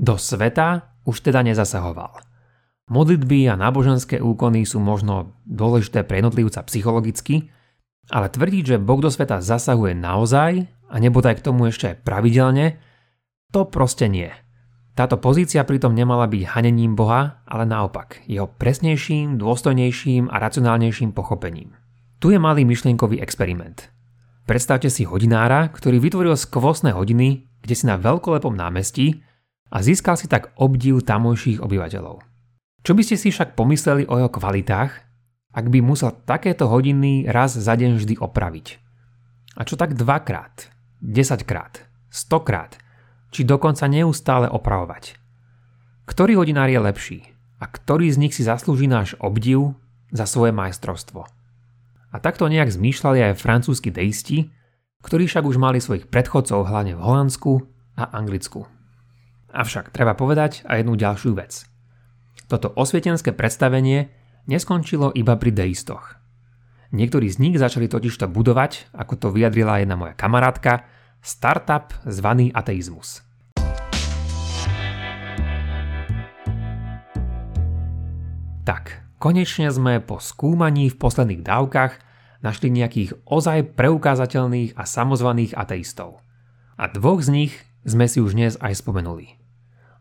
Do 0.00 0.16
sveta 0.16 0.96
už 1.04 1.20
teda 1.20 1.44
nezasahoval. 1.44 2.24
Modlitby 2.90 3.46
a 3.46 3.54
náboženské 3.54 4.18
úkony 4.18 4.66
sú 4.66 4.82
možno 4.82 5.36
dôležité 5.46 6.02
pre 6.02 6.18
jednotlivca 6.18 6.64
psychologicky, 6.66 7.52
ale 8.10 8.26
tvrdiť, 8.26 8.74
že 8.74 8.82
Boh 8.82 8.98
do 8.98 9.12
sveta 9.12 9.38
zasahuje 9.38 9.94
naozaj 9.94 10.66
a 10.90 10.98
nebodaj 10.98 11.38
k 11.38 11.46
tomu 11.46 11.70
ešte 11.70 11.94
aj 11.94 12.02
pravidelne, 12.02 12.82
to 13.54 13.66
proste 13.70 14.10
nie. 14.10 14.30
Táto 14.98 15.16
pozícia 15.22 15.62
pritom 15.62 15.94
nemala 15.94 16.26
byť 16.26 16.42
hanením 16.52 16.98
Boha, 16.98 17.40
ale 17.46 17.64
naopak, 17.64 18.26
jeho 18.26 18.50
presnejším, 18.50 19.38
dôstojnejším 19.38 20.28
a 20.28 20.36
racionálnejším 20.42 21.14
pochopením. 21.14 21.72
Tu 22.20 22.34
je 22.34 22.38
malý 22.42 22.68
myšlienkový 22.68 23.22
experiment. 23.22 23.88
Predstavte 24.44 24.90
si 24.90 25.06
hodinára, 25.06 25.70
ktorý 25.70 26.02
vytvoril 26.02 26.34
skvostné 26.34 26.92
hodiny, 26.92 27.48
kde 27.62 27.74
si 27.74 27.86
na 27.86 27.96
veľkolepom 27.96 28.52
námestí 28.52 29.22
a 29.70 29.78
získal 29.80 30.18
si 30.18 30.26
tak 30.26 30.50
obdiv 30.58 31.06
tamojších 31.06 31.62
obyvateľov. 31.62 32.20
Čo 32.82 32.92
by 32.92 33.02
ste 33.06 33.16
si 33.16 33.30
však 33.30 33.54
pomysleli 33.54 34.10
o 34.10 34.18
jeho 34.18 34.30
kvalitách, 34.32 34.92
ak 35.54 35.66
by 35.70 35.78
musel 35.80 36.12
takéto 36.26 36.66
hodiny 36.66 37.30
raz 37.30 37.54
za 37.54 37.72
deň 37.78 37.96
vždy 37.96 38.14
opraviť? 38.18 38.66
A 39.58 39.64
čo 39.64 39.78
tak 39.78 39.94
dvakrát, 39.94 40.70
desaťkrát, 41.00 41.88
stokrát, 42.12 42.76
či 43.32 43.42
dokonca 43.44 43.88
neustále 43.88 44.46
opravovať? 44.46 45.16
Ktorý 46.04 46.38
hodinár 46.38 46.68
je 46.68 46.80
lepší 46.80 47.20
a 47.60 47.68
ktorý 47.68 48.12
z 48.12 48.20
nich 48.20 48.34
si 48.36 48.44
zaslúži 48.44 48.86
náš 48.86 49.16
obdiv 49.18 49.74
za 50.12 50.28
svoje 50.28 50.52
majstrovstvo? 50.52 51.24
A 52.10 52.16
takto 52.18 52.50
nejak 52.50 52.74
zmýšľali 52.74 53.32
aj 53.32 53.40
francúzski 53.40 53.94
deisti, 53.94 54.50
ktorí 55.00 55.24
však 55.30 55.46
už 55.46 55.56
mali 55.56 55.80
svojich 55.80 56.10
predchodcov 56.10 56.68
hlavne 56.68 56.98
v 56.98 57.04
Holandsku 57.04 57.64
a 57.96 58.10
Anglicku. 58.12 58.68
Avšak 59.50 59.90
treba 59.90 60.12
povedať 60.14 60.62
aj 60.68 60.84
jednu 60.84 60.94
ďalšiu 60.94 61.32
vec. 61.34 61.64
Toto 62.50 62.74
osvietenské 62.74 63.32
predstavenie 63.32 64.10
neskončilo 64.50 65.14
iba 65.14 65.38
pri 65.38 65.54
deistoch. 65.54 66.19
Niektorí 66.90 67.30
z 67.30 67.38
nich 67.38 67.54
začali 67.54 67.86
totižto 67.86 68.26
budovať, 68.26 68.90
ako 68.90 69.14
to 69.14 69.28
vyjadrila 69.30 69.78
jedna 69.78 69.94
moja 69.94 70.14
kamarátka, 70.18 70.90
startup 71.22 71.94
zvaný 72.02 72.50
ateizmus. 72.50 73.22
Tak, 78.66 79.06
konečne 79.22 79.70
sme 79.70 80.02
po 80.02 80.18
skúmaní 80.18 80.90
v 80.90 80.98
posledných 80.98 81.46
dávkach 81.46 81.94
našli 82.42 82.74
nejakých 82.74 83.22
ozaj 83.22 83.78
preukázateľných 83.78 84.74
a 84.74 84.82
samozvaných 84.82 85.54
ateistov. 85.54 86.18
A 86.74 86.90
dvoch 86.90 87.22
z 87.22 87.30
nich 87.30 87.52
sme 87.86 88.10
si 88.10 88.18
už 88.18 88.34
dnes 88.34 88.58
aj 88.58 88.82
spomenuli. 88.82 89.38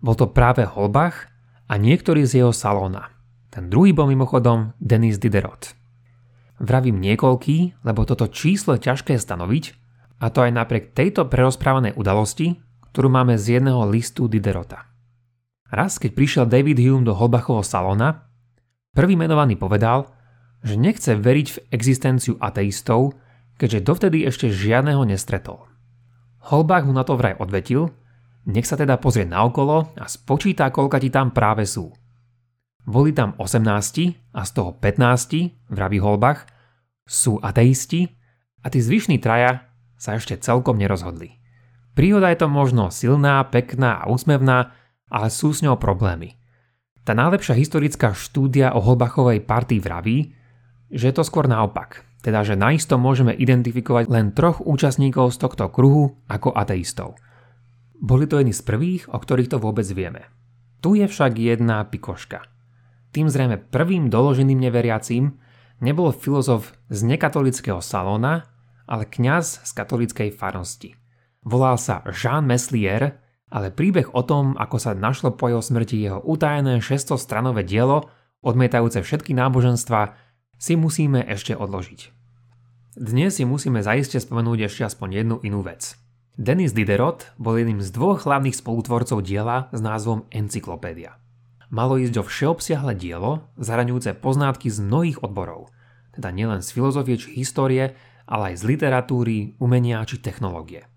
Bol 0.01 0.17
to 0.17 0.25
práve 0.25 0.65
Holbach 0.65 1.29
a 1.69 1.77
niektorý 1.77 2.25
z 2.25 2.41
jeho 2.41 2.53
salóna. 2.55 3.13
Ten 3.53 3.69
druhý 3.69 3.93
bol 3.93 4.10
mimochodom 4.10 4.74
Denis 4.81 5.22
Diderot. 5.22 5.78
Vravím 6.59 6.99
niekoľký, 6.99 7.87
lebo 7.87 8.03
toto 8.03 8.27
číslo 8.27 8.75
je 8.75 8.83
ťažké 8.91 9.15
stanoviť, 9.15 9.65
a 10.19 10.27
to 10.27 10.43
aj 10.43 10.51
napriek 10.51 10.91
tejto 10.91 11.31
prerozprávanej 11.31 11.95
udalosti, 11.95 12.59
ktorú 12.91 13.07
máme 13.07 13.39
z 13.39 13.59
jedného 13.59 13.87
listu 13.87 14.27
Diderota. 14.27 14.91
Raz, 15.71 15.95
keď 15.95 16.11
prišiel 16.11 16.45
David 16.49 16.81
Hume 16.83 17.07
do 17.07 17.15
Holbachovho 17.15 17.63
salóna, 17.63 18.27
prvý 18.91 19.15
menovaný 19.15 19.55
povedal, 19.55 20.11
že 20.59 20.75
nechce 20.75 21.15
veriť 21.15 21.47
v 21.47 21.61
existenciu 21.71 22.35
ateistov, 22.43 23.15
keďže 23.55 23.85
dovtedy 23.87 24.27
ešte 24.27 24.51
žiadneho 24.51 25.07
nestretol. 25.07 25.71
Holbach 26.51 26.83
mu 26.83 26.91
na 26.91 27.07
to 27.07 27.15
vraj 27.15 27.39
odvetil, 27.39 27.91
nech 28.49 28.67
sa 28.67 28.75
teda 28.75 28.99
pozrie 28.99 29.23
naokolo 29.23 29.95
a 29.95 30.05
spočíta, 30.09 30.73
koľka 30.73 30.99
ti 30.99 31.07
tam 31.13 31.31
práve 31.31 31.63
sú. 31.63 31.93
Boli 32.88 33.12
tam 33.12 33.36
18 33.38 34.36
a 34.36 34.41
z 34.45 34.51
toho 34.55 34.71
15, 34.77 35.71
vraví 35.71 36.00
Holbach, 36.00 36.48
sú 37.09 37.41
ateisti 37.41 38.07
a 38.62 38.69
tí 38.69 38.79
zvyšní 38.79 39.17
traja 39.17 39.65
sa 40.00 40.15
ešte 40.15 40.39
celkom 40.39 40.79
nerozhodli. 40.79 41.39
Príhoda 41.98 42.31
je 42.31 42.39
to 42.39 42.48
možno 42.48 42.93
silná, 42.93 43.43
pekná 43.50 44.00
a 44.00 44.07
úsmevná, 44.07 44.71
ale 45.12 45.27
sú 45.27 45.51
s 45.51 45.59
ňou 45.65 45.75
problémy. 45.75 46.39
Tá 47.03 47.17
najlepšia 47.17 47.57
historická 47.57 48.13
štúdia 48.13 48.71
o 48.71 48.79
Holbachovej 48.79 49.41
partii 49.43 49.81
vraví, 49.81 50.31
že 50.93 51.09
je 51.09 51.15
to 51.17 51.25
skôr 51.25 51.50
naopak, 51.50 52.05
teda 52.21 52.45
že 52.45 52.55
naisto 52.55 52.95
môžeme 53.01 53.33
identifikovať 53.33 54.05
len 54.07 54.31
troch 54.31 54.62
účastníkov 54.62 55.33
z 55.33 55.38
tohto 55.41 55.67
kruhu 55.74 56.21
ako 56.29 56.53
ateistov. 56.53 57.17
Boli 58.00 58.29
to 58.29 58.39
jedni 58.39 58.55
z 58.55 58.63
prvých, 58.63 59.12
o 59.12 59.17
ktorých 59.19 59.51
to 59.51 59.57
vôbec 59.59 59.86
vieme. 59.91 60.29
Tu 60.79 61.03
je 61.03 61.05
však 61.09 61.36
jedna 61.36 61.83
pikoška. 61.83 62.58
Tým 63.09 63.27
zrejme 63.29 63.57
prvým 63.57 64.07
doloženým 64.13 64.57
neveriacím 64.57 65.41
nebol 65.81 66.13
filozof 66.13 66.75
z 66.93 67.00
nekatolického 67.07 67.81
salóna, 67.81 68.45
ale 68.85 69.05
kňaz 69.05 69.65
z 69.65 69.72
katolíckej 69.74 70.29
farnosti. 70.33 70.98
Volal 71.45 71.79
sa 71.79 72.03
Jean 72.11 72.45
Meslier, 72.45 73.22
ale 73.50 73.74
príbeh 73.74 74.13
o 74.13 74.22
tom, 74.22 74.53
ako 74.59 74.77
sa 74.77 74.93
našlo 74.93 75.33
po 75.33 75.50
jeho 75.50 75.61
smrti 75.63 75.98
jeho 75.98 76.22
utajené 76.22 76.81
600-stranové 76.83 77.65
dielo, 77.65 78.09
odmietajúce 78.45 79.01
všetky 79.01 79.33
náboženstva, 79.33 80.13
si 80.59 80.75
musíme 80.75 81.24
ešte 81.25 81.55
odložiť. 81.55 82.11
Dnes 83.00 83.39
si 83.39 83.48
musíme 83.48 83.79
zaiste 83.79 84.19
spomenúť 84.19 84.67
ešte 84.67 84.83
aspoň 84.85 85.09
jednu 85.24 85.35
inú 85.41 85.63
vec. 85.63 85.95
Denis 86.35 86.75
Diderot 86.75 87.31
bol 87.39 87.55
jedným 87.59 87.79
z 87.79 87.89
dvoch 87.95 88.27
hlavných 88.27 88.55
spolutvorcov 88.55 89.24
diela 89.24 89.72
s 89.72 89.79
názvom 89.79 90.27
Encyklopédia. 90.31 91.15
Malo 91.70 92.01
ísť 92.01 92.16
o 92.18 92.24
všeobsiahle 92.25 92.98
dielo, 92.98 93.46
zahraňujúce 93.62 94.18
poznátky 94.18 94.74
z 94.74 94.82
mnohých 94.82 95.22
odborov, 95.22 95.70
teda 96.18 96.34
nielen 96.34 96.66
z 96.66 96.74
filozofie 96.74 97.22
či 97.22 97.29
histórie, 97.38 97.94
ale 98.25 98.53
aj 98.53 98.62
z 98.62 98.64
literatúry, 98.74 99.53
umenia 99.62 100.01
či 100.05 100.18
technológie. 100.18 100.90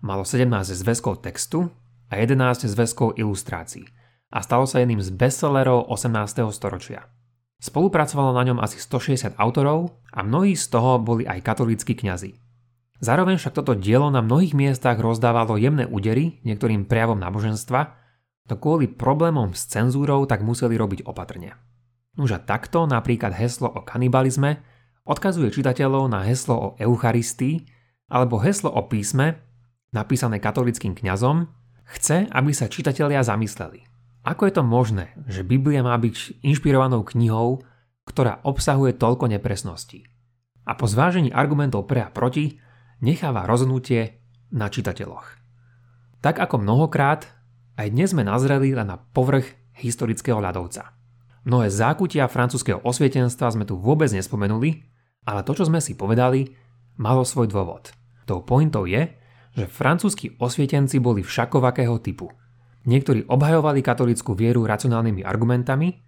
Malo 0.00 0.24
17 0.24 0.48
zväzkov 0.72 1.20
textu 1.20 1.68
a 2.08 2.16
11 2.16 2.64
zväzkov 2.64 3.20
ilustrácií 3.20 3.84
a 4.32 4.40
stalo 4.40 4.64
sa 4.64 4.80
jedným 4.80 5.00
z 5.04 5.12
bestsellerov 5.12 5.88
18. 5.92 6.44
storočia. 6.52 7.08
Spolupracovalo 7.58 8.32
na 8.32 8.46
ňom 8.48 8.58
asi 8.62 8.78
160 8.78 9.34
autorov 9.36 9.98
a 10.14 10.22
mnohí 10.22 10.54
z 10.54 10.70
toho 10.70 11.02
boli 11.02 11.26
aj 11.26 11.42
katolíckí 11.42 11.98
kňazi. 11.98 12.38
Zároveň 13.02 13.36
však 13.36 13.54
toto 13.54 13.74
dielo 13.74 14.08
na 14.14 14.22
mnohých 14.22 14.54
miestach 14.54 14.96
rozdávalo 14.98 15.58
jemné 15.58 15.84
údery 15.86 16.38
niektorým 16.46 16.86
prejavom 16.86 17.18
náboženstva, 17.18 17.98
no 18.48 18.54
kvôli 18.56 18.88
problémom 18.88 19.52
s 19.52 19.68
cenzúrou 19.68 20.24
tak 20.24 20.40
museli 20.40 20.74
robiť 20.74 21.04
opatrne. 21.04 21.54
Nuž 22.18 22.34
takto 22.48 22.88
napríklad 22.88 23.36
heslo 23.36 23.70
o 23.70 23.84
kanibalizme 23.84 24.58
odkazuje 25.06 25.54
čitateľov 25.54 26.10
na 26.10 26.26
heslo 26.26 26.54
o 26.56 26.68
Eucharistii 26.76 27.62
alebo 28.10 28.40
heslo 28.40 28.72
o 28.72 28.82
písme, 28.88 29.38
napísané 29.94 30.40
katolickým 30.40 30.96
kňazom, 30.96 31.48
chce, 31.96 32.28
aby 32.28 32.50
sa 32.52 32.68
čitatelia 32.68 33.24
zamysleli. 33.24 33.84
Ako 34.26 34.50
je 34.50 34.52
to 34.58 34.64
možné, 34.66 35.16
že 35.30 35.46
Biblia 35.46 35.80
má 35.80 35.96
byť 35.96 36.44
inšpirovanou 36.44 37.06
knihou, 37.06 37.64
ktorá 38.04 38.44
obsahuje 38.44 38.96
toľko 38.96 39.30
nepresností? 39.32 40.04
A 40.68 40.76
po 40.76 40.84
zvážení 40.84 41.32
argumentov 41.32 41.88
pre 41.88 42.04
a 42.04 42.12
proti 42.12 42.60
necháva 43.00 43.48
rozhodnutie 43.48 44.20
na 44.52 44.68
čitateľoch. 44.68 45.38
Tak 46.20 46.42
ako 46.42 46.60
mnohokrát, 46.60 47.37
aj 47.78 47.86
dnes 47.94 48.10
sme 48.10 48.26
nazreli 48.26 48.74
len 48.74 48.90
na 48.90 48.98
povrch 48.98 49.46
historického 49.78 50.42
ľadovca. 50.42 50.92
Mnohé 51.46 51.70
zákutia 51.70 52.26
francúzského 52.26 52.82
osvietenstva 52.82 53.54
sme 53.54 53.64
tu 53.64 53.78
vôbec 53.78 54.10
nespomenuli, 54.10 54.82
ale 55.24 55.46
to, 55.46 55.54
čo 55.54 55.70
sme 55.70 55.78
si 55.78 55.94
povedali, 55.94 56.50
malo 56.98 57.22
svoj 57.22 57.46
dôvod. 57.46 57.94
Tou 58.26 58.42
pointou 58.42 58.84
je, 58.84 59.06
že 59.54 59.70
francúzski 59.70 60.36
osvietenci 60.36 60.98
boli 60.98 61.22
všakovakého 61.22 61.96
typu– 62.02 62.28
Niektorí 62.88 63.28
obhajovali 63.28 63.84
katolickú 63.84 64.32
vieru 64.32 64.64
racionálnymi 64.64 65.20
argumentami, 65.20 66.00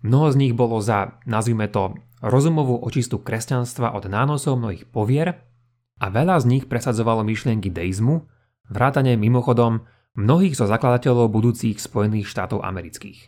mnoho 0.00 0.32
z 0.32 0.36
nich 0.40 0.52
bolo 0.56 0.80
za, 0.80 1.20
nazvime 1.28 1.68
to, 1.68 2.00
rozumovú 2.24 2.80
očistu 2.80 3.20
kresťanstva 3.20 3.92
od 3.92 4.08
nánosov 4.08 4.56
mnohých 4.56 4.88
povier 4.88 5.44
a 6.00 6.06
veľa 6.08 6.40
z 6.40 6.48
nich 6.48 6.64
presadzovalo 6.64 7.28
myšlienky 7.28 7.68
deizmu, 7.68 8.24
vrátane 8.72 9.20
mimochodom 9.20 9.84
mnohých 10.14 10.54
zo 10.54 10.66
zakladateľov 10.70 11.30
budúcich 11.30 11.78
Spojených 11.78 12.30
štátov 12.30 12.62
amerických. 12.62 13.26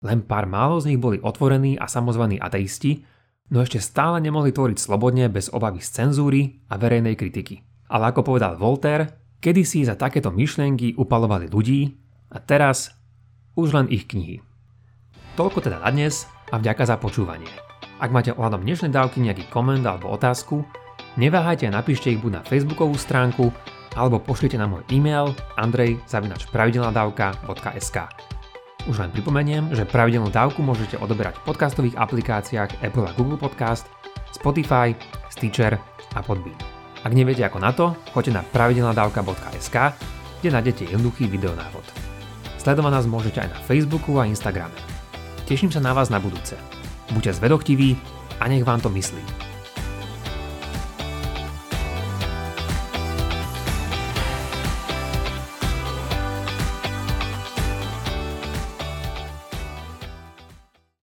Len 0.00 0.24
pár 0.24 0.48
málo 0.48 0.80
z 0.80 0.92
nich 0.92 1.00
boli 1.00 1.20
otvorení 1.20 1.76
a 1.76 1.84
samozvaní 1.84 2.40
ateisti, 2.40 3.04
no 3.52 3.60
ešte 3.60 3.80
stále 3.80 4.20
nemohli 4.20 4.52
tvoriť 4.52 4.78
slobodne 4.80 5.28
bez 5.28 5.52
obavy 5.52 5.84
z 5.84 5.88
cenzúry 5.92 6.64
a 6.72 6.80
verejnej 6.80 7.16
kritiky. 7.16 7.60
Ale 7.92 8.12
ako 8.12 8.32
povedal 8.32 8.56
Voltaire, 8.56 9.36
kedysi 9.44 9.84
za 9.84 9.98
takéto 9.98 10.32
myšlienky 10.32 10.96
upalovali 10.96 11.50
ľudí, 11.50 12.00
a 12.30 12.38
teraz 12.38 12.94
už 13.58 13.74
len 13.74 13.90
ich 13.90 14.06
knihy. 14.06 14.38
Toľko 15.34 15.66
teda 15.66 15.82
na 15.82 15.90
dnes 15.90 16.30
a 16.54 16.58
vďaka 16.62 16.86
za 16.86 16.96
počúvanie. 16.96 17.50
Ak 18.00 18.14
máte 18.14 18.32
ohľadom 18.32 18.62
dnešnej 18.64 18.94
dávky 18.94 19.20
nejaký 19.20 19.50
koment 19.50 19.82
alebo 19.84 20.08
otázku, 20.14 20.62
neváhajte 21.18 21.68
a 21.68 21.74
napíšte 21.74 22.08
ich 22.08 22.22
buď 22.22 22.40
na 22.40 22.42
facebookovú 22.46 22.94
stránku 22.96 23.50
alebo 23.98 24.22
pošlite 24.22 24.58
na 24.58 24.66
môj 24.70 24.82
e-mail 24.92 25.34
andrej.pravidelnadavka.sk 25.58 27.96
Už 28.86 28.98
len 29.00 29.10
pripomeniem, 29.10 29.74
že 29.74 29.84
pravidelnú 29.88 30.30
dávku 30.30 30.62
môžete 30.62 30.96
odoberať 31.00 31.34
v 31.42 31.44
podcastových 31.50 31.96
aplikáciách 31.98 32.70
Apple 32.84 33.06
a 33.06 33.12
Google 33.18 33.38
Podcast, 33.40 33.86
Spotify, 34.30 34.94
Stitcher 35.32 35.78
a 36.14 36.22
Podbean. 36.22 36.56
Ak 37.00 37.16
neviete 37.16 37.48
ako 37.48 37.58
na 37.58 37.72
to, 37.72 37.96
choďte 38.12 38.36
na 38.36 38.44
pravidelnadavka.sk, 38.52 39.76
kde 40.40 40.48
nájdete 40.52 40.92
jednoduchý 40.92 41.32
videonávod. 41.32 41.84
Sledovať 42.60 42.92
nás 42.92 43.08
môžete 43.08 43.40
aj 43.40 43.56
na 43.56 43.58
Facebooku 43.64 44.20
a 44.20 44.28
Instagrame. 44.28 44.76
Teším 45.48 45.72
sa 45.72 45.80
na 45.80 45.96
vás 45.96 46.12
na 46.12 46.20
budúce. 46.20 46.60
Buďte 47.10 47.40
zvedochtiví 47.40 47.96
a 48.38 48.46
nech 48.46 48.62
vám 48.62 48.84
to 48.84 48.92
myslí. 48.92 49.49